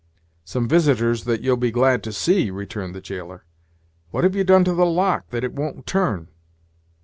"Some 0.43 0.67
visitors 0.67 1.25
that 1.25 1.41
you'll 1.41 1.57
be 1.57 1.69
glad 1.69 2.01
to 2.05 2.11
see," 2.11 2.49
returned 2.49 2.95
the 2.95 3.01
jailer. 3.01 3.45
"What 4.09 4.23
have 4.23 4.35
you 4.35 4.43
done 4.43 4.63
to 4.63 4.73
the 4.73 4.83
lock, 4.83 5.29
that 5.29 5.43
it 5.43 5.53
won't 5.53 5.85
turn." 5.85 6.29